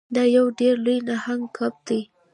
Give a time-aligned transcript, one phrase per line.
[0.15, 1.99] دا یو ډیر لوی نهنګ کب دی.